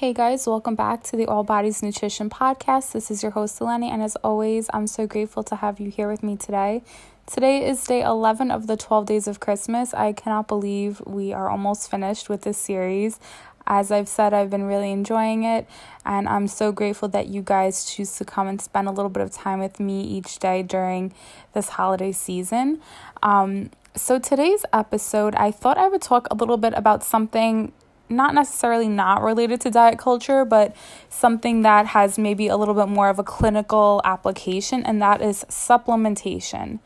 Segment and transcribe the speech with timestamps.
[0.00, 2.92] Hey guys, welcome back to the All Bodies Nutrition Podcast.
[2.92, 6.08] This is your host, Eleni, and as always, I'm so grateful to have you here
[6.08, 6.82] with me today.
[7.26, 9.92] Today is day 11 of the 12 days of Christmas.
[9.92, 13.20] I cannot believe we are almost finished with this series.
[13.66, 15.68] As I've said, I've been really enjoying it,
[16.06, 19.22] and I'm so grateful that you guys choose to come and spend a little bit
[19.22, 21.12] of time with me each day during
[21.52, 22.80] this holiday season.
[23.22, 27.72] Um, so, today's episode, I thought I would talk a little bit about something
[28.10, 30.74] not necessarily not related to diet culture, but
[31.08, 35.44] something that has maybe a little bit more of a clinical application, and that is
[35.48, 36.80] supplementation.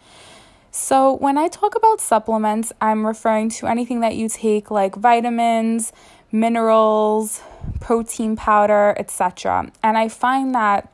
[0.71, 5.93] So, when I talk about supplements, I'm referring to anything that you take like vitamins,
[6.33, 7.41] minerals,
[7.81, 9.71] protein powder, etc.
[9.85, 10.93] And I find that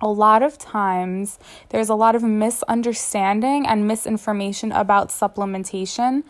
[0.00, 1.38] a lot of times
[1.68, 6.24] there's a lot of misunderstanding and misinformation about supplementation.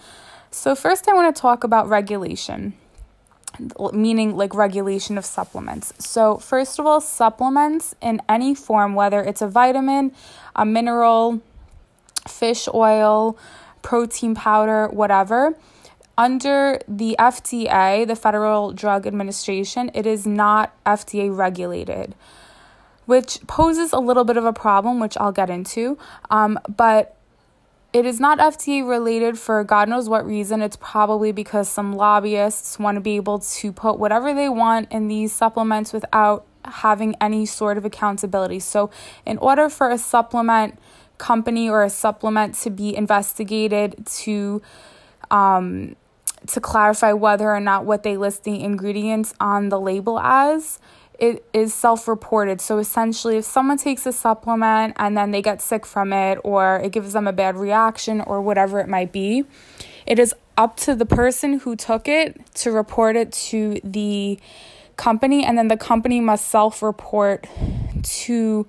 [0.51, 2.75] So, first, I want to talk about regulation
[3.93, 5.93] meaning like regulation of supplements.
[5.99, 10.13] So, first of all, supplements in any form, whether it's a vitamin,
[10.57, 11.41] a mineral,
[12.27, 13.37] fish oil,
[13.83, 15.57] protein powder, whatever,
[16.17, 22.15] under the FDA, the Federal Drug Administration, it is not FDA regulated,
[23.07, 25.99] which poses a little bit of a problem, which I'll get into.
[26.31, 27.17] Um, but
[27.93, 30.63] it is not FDA related for God knows what reason.
[30.63, 35.09] It's probably because some lobbyists want to be able to put whatever they want in
[35.09, 38.61] these supplements without having any sort of accountability.
[38.61, 38.91] So,
[39.27, 40.79] in order for a supplement
[41.19, 44.63] company or a supplement to be investigated to
[45.31, 45.97] um,
[46.47, 50.79] to clarify whether or not what they list the ingredients on the label as
[51.23, 52.61] it is self reported.
[52.61, 56.81] So essentially, if someone takes a supplement and then they get sick from it, or
[56.83, 59.45] it gives them a bad reaction, or whatever it might be,
[60.05, 64.37] it is up to the person who took it to report it to the
[64.97, 67.47] company, and then the company must self report
[68.03, 68.67] to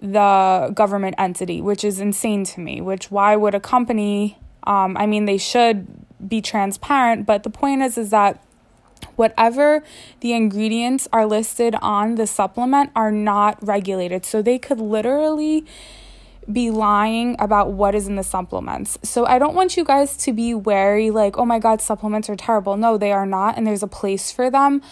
[0.00, 2.80] the government entity, which is insane to me.
[2.80, 5.88] Which, why would a company, um, I mean, they should
[6.28, 8.40] be transparent, but the point is, is that
[9.16, 9.82] whatever
[10.20, 14.24] the ingredients are listed on the supplement are not regulated.
[14.24, 15.64] So they could literally
[16.50, 18.98] be lying about what is in the supplements.
[19.02, 22.36] So I don't want you guys to be wary, like, oh my God, supplements are
[22.36, 22.76] terrible.
[22.76, 23.56] No, they are not.
[23.56, 24.82] And there's a place for them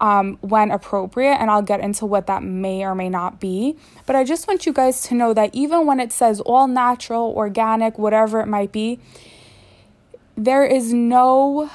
[0.00, 1.34] um, when appropriate.
[1.34, 3.76] And I'll get into what that may or may not be.
[4.06, 7.32] But I just want you guys to know that even when it says all natural,
[7.36, 9.00] organic, whatever it might be,
[10.36, 11.70] there is no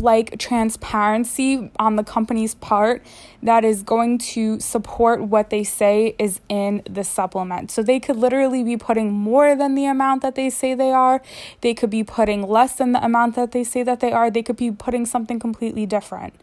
[0.00, 3.04] like transparency on the company's part
[3.42, 7.70] that is going to support what they say is in the supplement.
[7.70, 11.22] So they could literally be putting more than the amount that they say they are.
[11.60, 14.30] They could be putting less than the amount that they say that they are.
[14.30, 16.34] They could be putting something completely different.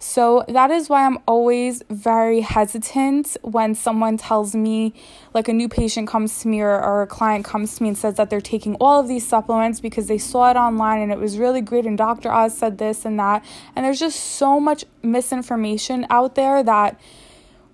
[0.00, 4.94] So that is why I'm always very hesitant when someone tells me,
[5.34, 7.98] like a new patient comes to me or, or a client comes to me and
[7.98, 11.18] says that they're taking all of these supplements because they saw it online and it
[11.18, 12.30] was really great and Dr.
[12.30, 13.44] Oz said this and that.
[13.74, 17.00] And there's just so much misinformation out there that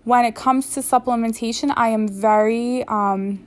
[0.04, 3.46] when it comes to supplementation, I am very, um,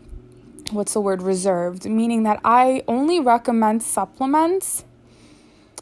[0.72, 4.84] what's the word, reserved, meaning that I only recommend supplements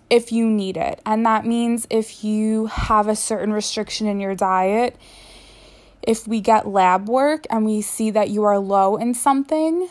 [0.10, 1.02] if you need it.
[1.06, 4.96] And that means if you have a certain restriction in your diet,
[6.02, 9.90] if we get lab work and we see that you are low in something,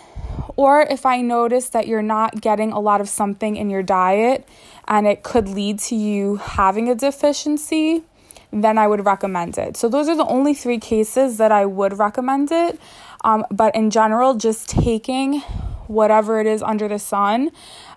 [0.56, 4.48] or if I notice that you're not getting a lot of something in your diet
[4.86, 8.04] and it could lead to you having a deficiency,
[8.53, 9.76] then I would recommend it.
[9.76, 12.78] So, those are the only three cases that I would recommend it.
[13.24, 15.41] Um, but in general, just taking
[15.88, 17.50] whatever it is under the sun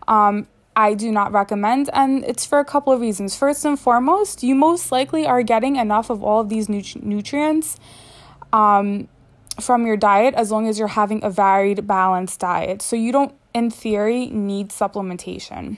[0.07, 3.35] um, I do not recommend, and it's for a couple of reasons.
[3.35, 7.79] First and foremost, you most likely are getting enough of all of these nut- nutrients
[8.53, 9.07] um,
[9.59, 12.83] from your diet as long as you're having a varied, balanced diet.
[12.83, 15.77] So you don't, in theory, need supplementation.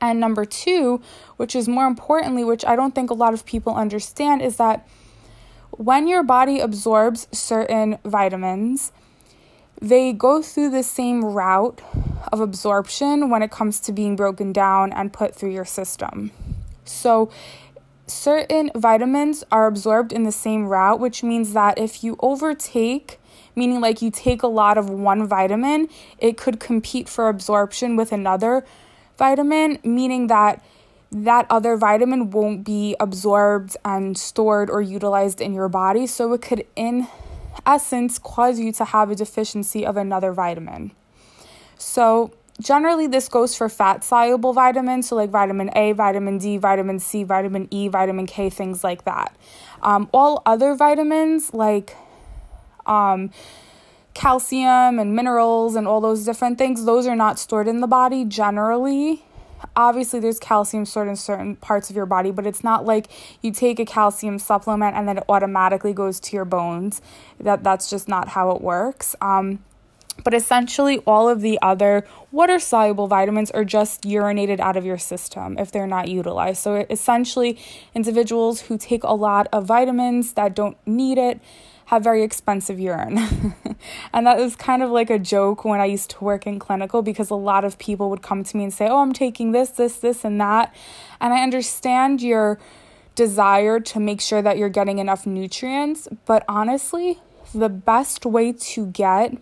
[0.00, 1.02] And number two,
[1.36, 4.88] which is more importantly, which I don't think a lot of people understand, is that
[5.72, 8.92] when your body absorbs certain vitamins,
[9.80, 11.80] they go through the same route
[12.32, 16.30] of absorption when it comes to being broken down and put through your system.
[16.84, 17.30] So,
[18.06, 23.18] certain vitamins are absorbed in the same route, which means that if you overtake,
[23.54, 25.88] meaning like you take a lot of one vitamin,
[26.18, 28.64] it could compete for absorption with another
[29.16, 30.62] vitamin, meaning that
[31.12, 36.06] that other vitamin won't be absorbed and stored or utilized in your body.
[36.06, 37.08] So it could, in
[37.66, 40.92] essence, cause you to have a deficiency of another vitamin.
[41.78, 46.98] So, generally this goes for fat soluble vitamins, so like vitamin A, vitamin D, vitamin
[46.98, 49.34] C, vitamin E, vitamin K, things like that.
[49.82, 51.96] Um, all other vitamins like
[52.86, 53.30] um,
[54.14, 58.24] calcium and minerals and all those different things, those are not stored in the body
[58.24, 59.24] generally.
[59.76, 63.06] Obviously, there's calcium stored in certain parts of your body, but it's not like
[63.42, 67.00] you take a calcium supplement and then it automatically goes to your bones.
[67.38, 69.14] That that's just not how it works.
[69.20, 69.62] Um,
[70.22, 74.98] but essentially, all of the other water soluble vitamins are just urinated out of your
[74.98, 76.62] system if they're not utilized.
[76.62, 77.58] So, essentially,
[77.94, 81.40] individuals who take a lot of vitamins that don't need it
[81.90, 83.18] have very expensive urine.
[84.12, 87.02] and that was kind of like a joke when I used to work in clinical
[87.02, 89.70] because a lot of people would come to me and say, Oh, I'm taking this,
[89.70, 90.72] this, this, and that.
[91.20, 92.60] And I understand your
[93.16, 97.18] desire to make sure that you're getting enough nutrients, but honestly,
[97.52, 99.36] the best way to get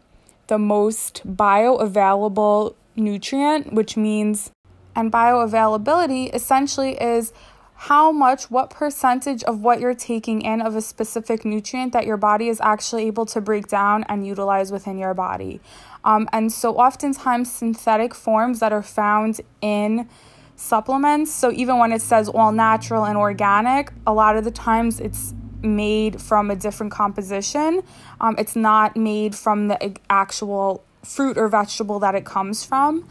[0.47, 4.51] the most bioavailable nutrient, which means,
[4.97, 7.35] and bioavailability essentially is
[7.83, 12.17] how much, what percentage of what you're taking in of a specific nutrient that your
[12.17, 15.61] body is actually able to break down and utilize within your body.
[16.03, 20.09] Um, and so, oftentimes, synthetic forms that are found in
[20.57, 24.99] supplements, so even when it says all natural and organic, a lot of the times
[24.99, 25.33] it's
[25.63, 27.83] made from a different composition.
[28.21, 33.07] Um, it's not made from the actual fruit or vegetable that it comes from.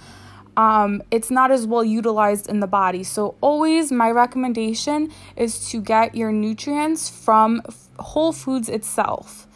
[0.58, 3.04] Um, it's not as well utilized in the body.
[3.04, 7.62] So, always my recommendation is to get your nutrients from
[8.00, 9.48] whole foods itself.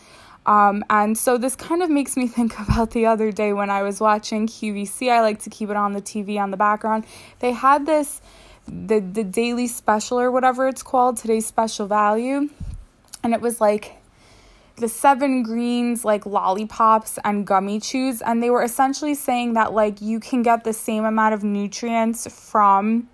[0.45, 3.83] Um, and so this kind of makes me think about the other day when I
[3.83, 5.09] was watching QVC.
[5.11, 7.05] I like to keep it on the TV on the background.
[7.39, 8.21] They had this
[8.67, 12.49] the the daily special or whatever it's called, today's special value
[13.23, 14.00] and it was like
[14.77, 20.01] the seven greens like lollipops and gummy chews and they were essentially saying that like
[20.01, 23.07] you can get the same amount of nutrients from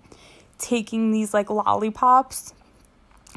[0.58, 2.54] taking these like lollipops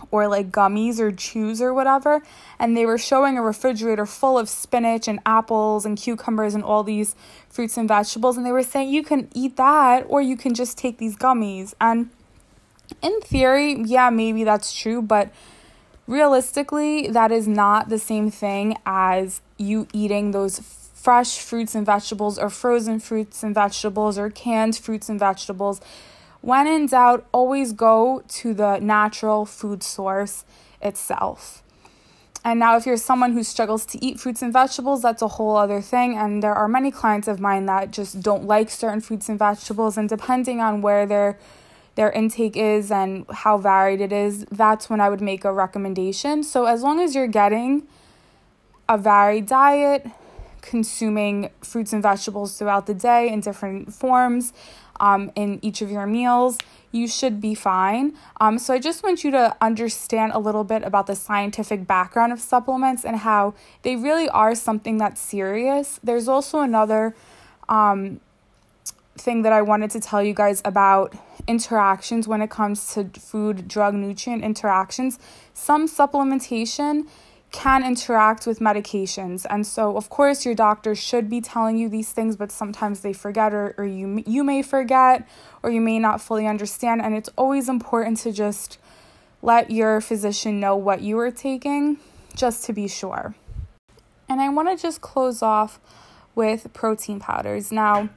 [0.10, 2.24] or like gummies or chews or whatever.
[2.58, 6.84] And they were showing a refrigerator full of spinach and apples and cucumbers and all
[6.84, 7.16] these
[7.50, 10.78] fruits and vegetables and they were saying you can eat that or you can just
[10.78, 11.74] take these gummies.
[11.80, 12.10] And
[13.02, 15.32] in theory yeah maybe that's true but
[16.12, 20.60] realistically, that is not the same thing as you eating those
[20.94, 25.80] fresh fruits and vegetables or frozen fruits and vegetables or canned fruits and vegetables.
[26.42, 30.44] When in doubt, always go to the natural food source
[30.82, 31.64] itself.
[32.44, 35.56] And now, if you're someone who struggles to eat fruits and vegetables, that's a whole
[35.56, 36.18] other thing.
[36.18, 39.96] And there are many clients of mine that just don't like certain fruits and vegetables.
[39.96, 41.38] And depending on where they're
[41.96, 46.44] their intake is and how varied it is, that's when I would make a recommendation.
[46.44, 47.88] So, as long as you're getting
[48.88, 50.08] a varied diet,
[50.62, 54.54] consuming fruits and vegetables throughout the day in different forms
[55.00, 56.58] um, in each of your meals,
[56.92, 58.16] you should be fine.
[58.40, 62.32] Um, so, I just want you to understand a little bit about the scientific background
[62.32, 66.00] of supplements and how they really are something that's serious.
[66.02, 67.16] There's also another.
[67.68, 68.22] Um,
[69.18, 71.14] thing that I wanted to tell you guys about
[71.48, 75.20] interactions when it comes to food drug nutrient interactions.
[75.54, 77.08] Some supplementation
[77.52, 79.46] can interact with medications.
[79.50, 83.12] And so of course your doctor should be telling you these things, but sometimes they
[83.12, 85.28] forget or, or you you may forget
[85.62, 88.78] or you may not fully understand and it's always important to just
[89.42, 91.98] let your physician know what you are taking
[92.36, 93.36] just to be sure.
[94.30, 95.80] And I want to just close off
[96.36, 97.72] with protein powders.
[97.72, 98.10] Now,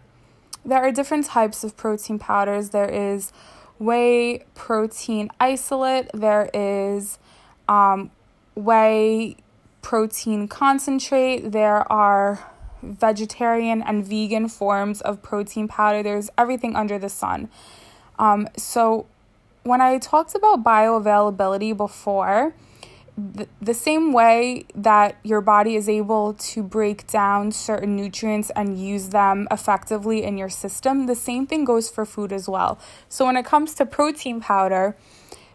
[0.64, 2.70] there are different types of protein powders.
[2.70, 3.32] There is
[3.78, 7.18] whey protein isolate, there is
[7.68, 8.10] um,
[8.54, 9.36] whey
[9.82, 12.50] protein concentrate, there are
[12.82, 16.02] vegetarian and vegan forms of protein powder.
[16.02, 17.48] There's everything under the sun.
[18.18, 19.06] Um, so,
[19.62, 22.54] when I talked about bioavailability before,
[23.16, 29.10] the, same way that your body is able to break down certain nutrients and use
[29.10, 32.78] them effectively in your system, the same thing goes for food as well.
[33.08, 34.96] So, when it comes to protein powder,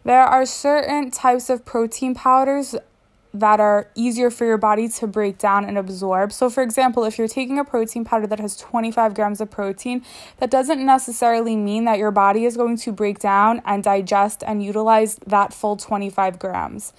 [0.06, 2.76] there are certain types of protein powders
[3.34, 6.32] that are easier for your body to break down and absorb.
[6.32, 10.04] So, for example, if you're taking a protein powder that has 25 grams of protein,
[10.38, 14.64] that doesn't necessarily mean that your body is going to break down and digest and
[14.64, 16.94] utilize that full 25 grams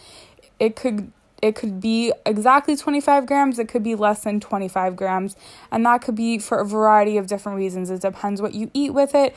[0.61, 1.11] it could
[1.43, 5.35] it could be exactly 25 grams it could be less than 25 grams
[5.73, 7.91] and that could be for a variety of different reasons.
[7.91, 9.35] It depends what you eat with it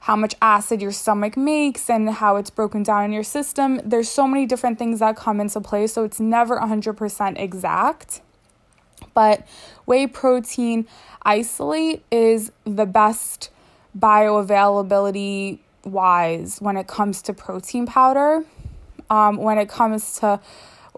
[0.00, 3.80] how much acid your stomach makes and how it's broken down in your system.
[3.84, 8.20] There's so many different things that come into play so it's never 100% exact.
[9.14, 9.46] But
[9.86, 10.86] whey protein
[11.22, 13.50] isolate is the best
[13.98, 18.44] bioavailability wise when it comes to protein powder.
[19.10, 20.40] Um, when it comes to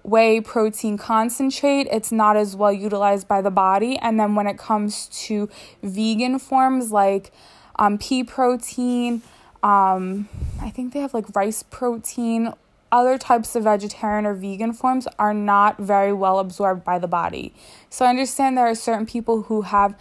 [0.03, 3.99] whey protein concentrate, it's not as well utilized by the body.
[3.99, 5.49] And then when it comes to
[5.83, 7.33] vegan forms like
[7.77, 9.23] um, pea protein,
[9.63, 10.29] um,
[10.61, 12.53] I think they have like rice protein.
[12.93, 17.55] Other types of vegetarian or vegan forms are not very well absorbed by the body.
[17.89, 19.95] So I understand there are certain people who have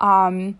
[0.00, 0.58] um,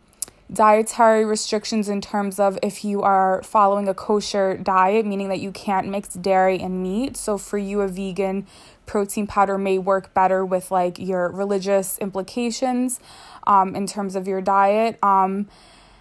[0.52, 5.50] dietary restrictions in terms of if you are following a kosher diet, meaning that you
[5.50, 7.16] can't mix dairy and meat.
[7.16, 8.46] So for you, a vegan
[8.86, 13.00] protein powder may work better with like your religious implications
[13.46, 15.02] um, in terms of your diet.
[15.02, 15.48] Um,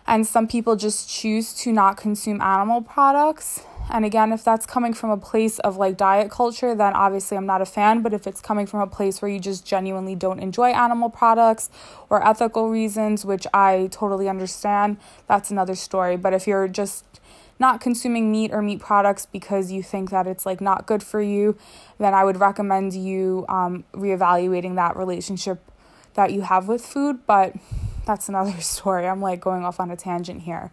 [0.08, 3.62] and some people just choose to not consume animal products.
[3.90, 7.46] And again, if that's coming from a place of like diet culture, then obviously I'm
[7.46, 8.02] not a fan.
[8.02, 11.70] But if it's coming from a place where you just genuinely don't enjoy animal products
[12.10, 16.18] or ethical reasons, which I totally understand, that's another story.
[16.18, 17.06] But if you're just
[17.60, 21.22] not consuming meat or meat products because you think that it's like not good for
[21.22, 21.58] you,
[22.00, 25.60] then I would recommend you um, reevaluating that relationship
[26.16, 27.20] that you have with food.
[27.26, 27.54] But
[28.06, 29.08] that's another story.
[29.08, 30.72] I'm like going off on a tangent here.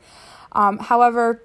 [0.52, 1.42] Um, however,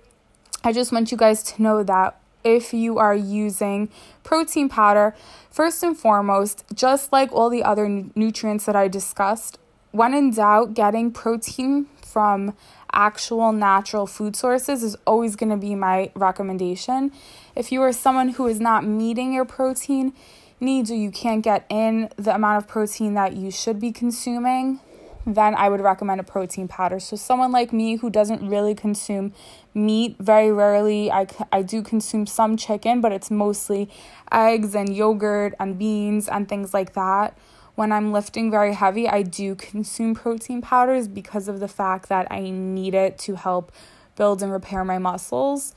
[0.64, 3.90] I just want you guys to know that if you are using
[4.24, 5.16] protein powder,
[5.50, 9.60] first and foremost, just like all the other n- nutrients that I discussed,
[9.92, 12.56] when in doubt, getting protein from
[12.92, 17.12] actual natural food sources is always going to be my recommendation.
[17.56, 20.14] If you are someone who is not meeting your protein
[20.60, 24.80] needs or you can't get in the amount of protein that you should be consuming,
[25.28, 27.00] then I would recommend a protein powder.
[27.00, 29.34] So, someone like me who doesn't really consume
[29.74, 33.90] meat, very rarely, I, I do consume some chicken, but it's mostly
[34.32, 37.38] eggs and yogurt and beans and things like that.
[37.76, 42.26] When I'm lifting very heavy, I do consume protein powders because of the fact that
[42.32, 43.72] I need it to help
[44.16, 45.76] build and repair my muscles.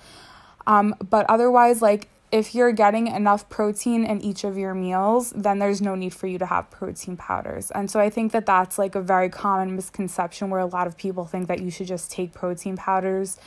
[0.66, 5.58] Um, but otherwise, like if you're getting enough protein in each of your meals, then
[5.58, 7.70] there's no need for you to have protein powders.
[7.72, 10.96] And so I think that that's like a very common misconception where a lot of
[10.96, 13.38] people think that you should just take protein powders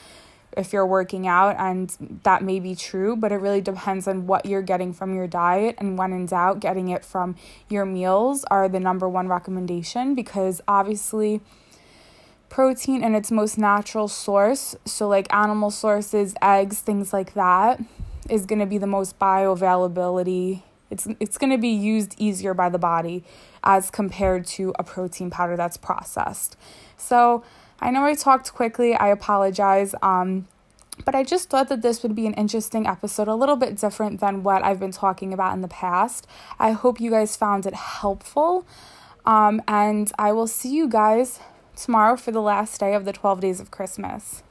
[0.56, 4.46] if you're working out, and that may be true, but it really depends on what
[4.46, 5.76] you're getting from your diet.
[5.80, 7.36] And when in doubt, getting it from
[7.70, 11.42] your meals are the number one recommendation because obviously
[12.50, 17.80] protein in its most natural source, so like animal sources, eggs, things like that
[18.30, 20.64] is going to be the most bioavailability.
[20.90, 23.24] It's it's going to be used easier by the body
[23.64, 26.58] as compared to a protein powder that's processed.
[26.98, 27.44] So,
[27.80, 28.94] I know I talked quickly.
[28.94, 29.96] I apologize.
[30.02, 30.48] Um
[31.06, 34.20] but I just thought that this would be an interesting episode, a little bit different
[34.20, 36.28] than what I've been talking about in the past.
[36.60, 38.66] I hope you guys found it helpful.
[39.26, 41.40] Um, and I will see you guys
[41.76, 44.44] tomorrow for the last day of the 12 days of Christmas.